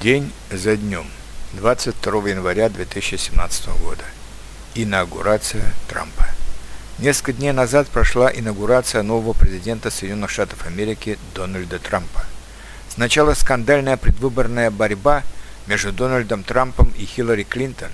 День 0.00 0.32
за 0.50 0.76
днем. 0.76 1.06
22 1.54 2.28
января 2.28 2.68
2017 2.68 3.68
года. 3.80 4.02
Инаугурация 4.74 5.72
Трампа. 5.88 6.26
Несколько 6.98 7.32
дней 7.32 7.52
назад 7.52 7.88
прошла 7.88 8.30
инаугурация 8.30 9.02
нового 9.02 9.32
президента 9.32 9.90
Соединенных 9.90 10.30
Штатов 10.30 10.66
Америки 10.66 11.16
Дональда 11.34 11.78
Трампа. 11.78 12.24
Сначала 12.90 13.32
скандальная 13.34 13.96
предвыборная 13.96 14.70
борьба 14.70 15.22
между 15.66 15.90
Дональдом 15.92 16.42
Трампом 16.42 16.92
и 16.98 17.06
Хиллари 17.06 17.44
Клинтон, 17.44 17.90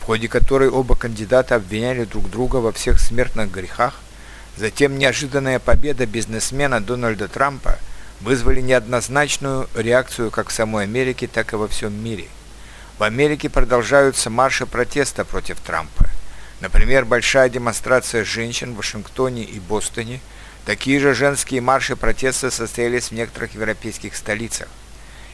в 0.00 0.04
ходе 0.04 0.28
которой 0.28 0.68
оба 0.68 0.96
кандидата 0.96 1.54
обвиняли 1.54 2.04
друг 2.04 2.30
друга 2.30 2.56
во 2.56 2.72
всех 2.72 3.00
смертных 3.00 3.50
грехах, 3.50 4.00
затем 4.56 4.98
неожиданная 4.98 5.60
победа 5.60 6.04
бизнесмена 6.04 6.82
Дональда 6.82 7.28
Трампа– 7.28 7.78
вызвали 8.20 8.60
неоднозначную 8.60 9.68
реакцию 9.74 10.30
как 10.30 10.48
в 10.48 10.52
самой 10.52 10.84
Америке, 10.84 11.26
так 11.26 11.52
и 11.52 11.56
во 11.56 11.68
всем 11.68 11.92
мире. 11.92 12.26
В 12.98 13.02
Америке 13.02 13.48
продолжаются 13.48 14.30
марши 14.30 14.66
протеста 14.66 15.24
против 15.24 15.60
Трампа. 15.60 16.08
Например, 16.60 17.04
большая 17.04 17.48
демонстрация 17.48 18.24
женщин 18.24 18.72
в 18.72 18.76
Вашингтоне 18.76 19.42
и 19.42 19.58
Бостоне. 19.58 20.20
Такие 20.64 21.00
же 21.00 21.12
женские 21.12 21.60
марши 21.60 21.96
протеста 21.96 22.50
состоялись 22.50 23.08
в 23.08 23.12
некоторых 23.12 23.54
европейских 23.54 24.16
столицах. 24.16 24.68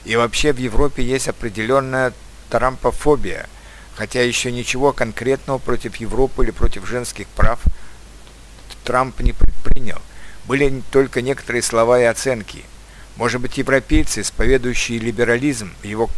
И 0.05 0.16
вообще 0.16 0.52
в 0.52 0.57
Европе 0.57 1.05
есть 1.05 1.29
определенная 1.29 2.12
трампофобия, 2.49 3.47
хотя 3.95 4.23
еще 4.23 4.51
ничего 4.51 4.93
конкретного 4.93 5.59
против 5.59 5.97
Европы 5.97 6.45
или 6.45 6.51
против 6.51 6.87
женских 6.87 7.29
прав 7.29 7.60
Трамп 8.85 9.21
не 9.21 9.33
предпринял. 9.33 10.01
Были 10.50 10.82
только 10.90 11.22
некоторые 11.22 11.62
слова 11.62 12.00
и 12.00 12.02
оценки. 12.02 12.64
Может 13.14 13.40
быть, 13.40 13.56
европейцы, 13.56 14.22
исповедующие 14.22 14.98
либерализм 14.98 15.73
в 15.80 15.84
его 15.84 16.10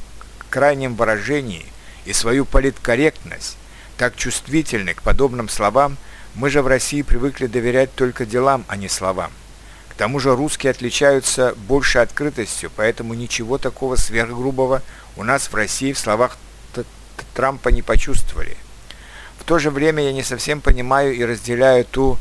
крайнем 0.49 0.95
выражении 0.95 1.67
и 2.07 2.15
свою 2.15 2.47
политкорректность, 2.47 3.59
так 3.99 4.17
чувствительны 4.17 4.95
к 4.95 5.03
подобным 5.03 5.51
словам, 5.51 5.99
мы 6.35 6.49
же 6.49 6.63
в 6.63 6.67
России 6.67 7.03
привыкли 7.03 7.47
доверять 7.47 7.95
только 7.95 8.25
делам, 8.25 8.65
а 8.69 8.77
не 8.77 8.89
словам. 8.89 9.31
К 9.91 9.95
тому 9.97 10.19
же 10.19 10.35
русские 10.35 10.71
отличаются 10.71 11.55
большей 11.69 12.01
открытостью, 12.01 12.71
поэтому 12.75 13.13
ничего 13.13 13.59
такого 13.59 13.97
сверхгрубого 13.97 14.81
у 15.19 15.25
нас 15.25 15.49
в 15.49 15.55
России 15.55 15.93
в 15.93 15.99
словах 15.99 16.39
Трампа 17.35 17.69
не 17.69 17.83
почувствовали. 17.83 18.57
В 19.39 19.45
то 19.45 19.59
же 19.59 19.71
время 19.71 20.03
я 20.03 20.13
не 20.15 20.23
совсем 20.23 20.63
понимаю 20.63 21.15
и 21.15 21.23
разделяю 21.23 21.85
ту 21.85 22.19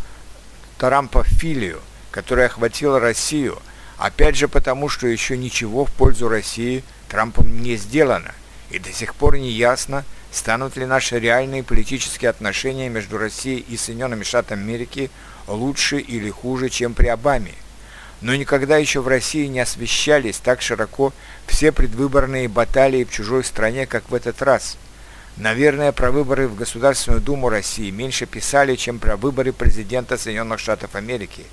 Трампофилию, 0.77 1.79
которая 2.11 2.47
охватила 2.47 2.99
Россию– 2.99 3.57
Опять 4.01 4.35
же 4.35 4.47
потому, 4.47 4.89
что 4.89 5.05
еще 5.05 5.37
ничего 5.37 5.85
в 5.85 5.91
пользу 5.91 6.27
России 6.27 6.83
Трампом 7.07 7.61
не 7.61 7.75
сделано, 7.75 8.31
и 8.71 8.79
до 8.79 8.91
сих 8.91 9.13
пор 9.13 9.37
не 9.37 9.51
ясно, 9.51 10.05
станут 10.31 10.75
ли 10.75 10.87
наши 10.87 11.19
реальные 11.19 11.61
политические 11.61 12.31
отношения 12.31 12.89
между 12.89 13.19
Россией 13.19 13.59
и 13.59 13.77
Соединенными 13.77 14.23
Штатами 14.23 14.63
Америки 14.63 15.11
лучше 15.45 15.99
или 15.99 16.31
хуже, 16.31 16.69
чем 16.69 16.95
при 16.95 17.09
Обаме. 17.09 17.53
Но 18.21 18.33
никогда 18.33 18.77
еще 18.77 19.01
в 19.01 19.07
России 19.07 19.45
не 19.45 19.59
освещались 19.59 20.37
так 20.37 20.63
широко 20.63 21.13
все 21.45 21.71
предвыборные 21.71 22.47
баталии 22.47 23.03
в 23.03 23.11
чужой 23.11 23.43
стране, 23.43 23.85
как 23.85 24.09
в 24.09 24.15
этот 24.15 24.41
раз. 24.41 24.77
Наверное, 25.37 25.91
про 25.91 26.09
выборы 26.09 26.47
в 26.47 26.55
Государственную 26.55 27.21
Думу 27.21 27.49
России 27.49 27.91
меньше 27.91 28.25
писали, 28.25 28.77
чем 28.77 28.97
про 28.97 29.15
выборы 29.15 29.53
президента 29.53 30.17
Соединенных 30.17 30.59
Штатов 30.59 30.95
Америки. 30.95 31.45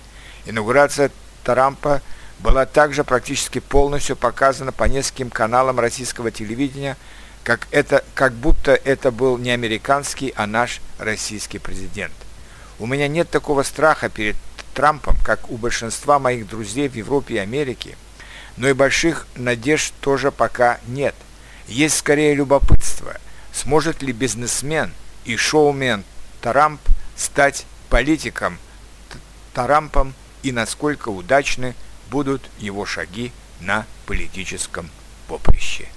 Инаугурация 0.49 1.11
Трампа– 1.45 2.03
была 2.39 2.67
также 2.67 3.05
практически 3.05 3.59
полностью 3.59 4.17
показана 4.17 4.73
по 4.73 4.85
нескольким 4.85 5.31
каналам 5.31 5.81
российского 5.81 6.31
телевидения, 6.31 6.97
как, 7.43 7.67
это, 7.71 8.05
как 8.15 8.33
будто 8.33 8.73
это 8.73 9.11
был 9.11 9.39
не 9.39 9.51
американский, 9.51 10.33
а 10.37 10.47
наш 10.47 10.81
российский 10.99 11.59
президент. 11.59 12.13
У 12.79 12.87
меня 12.87 13.09
нет 13.09 13.29
такого 13.31 13.63
страха 13.63 14.09
перед 14.09 14.37
Трампом, 14.75 15.17
как 15.25 15.51
у 15.51 15.57
большинства 15.57 16.19
моих 16.19 16.49
друзей 16.49 16.89
в 16.89 16.95
Европе 16.95 17.35
и 17.35 17.39
Америке, 17.39 17.97
но 18.57 18.69
и 18.69 18.73
больших 18.73 19.27
надежд 19.35 19.93
тоже 20.01 20.31
пока 20.31 20.79
нет. 20.87 21.15
Есть 21.67 21.99
скорее 21.99 22.35
любопытство, 22.35 23.17
сможет 23.53 24.03
ли 24.03 24.13
бизнесмен 24.13 24.93
и 25.25 25.37
шоумен 25.37 26.05
Трамп 26.41 26.81
стать 27.17 27.67
политиком 27.91 28.59
Трампом 29.55 30.15
и 30.43 30.53
насколько 30.53 31.09
удачны 31.09 31.75
будут 32.11 32.43
его 32.59 32.87
шаги 32.87 33.33
на 33.61 33.87
политическом 34.07 34.91
поприще. 35.27 35.89